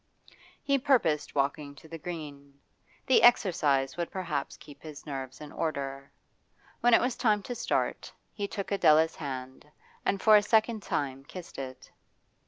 [0.63, 2.59] He purposed walking to the Green;
[3.05, 6.11] the exercise would perhaps keep his nerves in order.
[6.79, 9.67] When it was time to start, he took Adela's hand,
[10.03, 11.91] and for a second time kissed it.